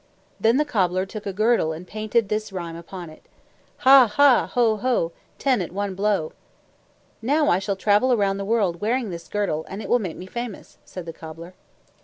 [0.39, 3.27] Then the cobbler took a girdle and painted this rhyme upon it:
[3.85, 4.49] Ha, ha!
[4.51, 5.11] Ho, ho!
[5.37, 6.31] Ten at one blow.
[7.21, 10.25] "Now I shall travel around the world wearing this girdle, and it will make me
[10.25, 11.53] famous," said the cobbler.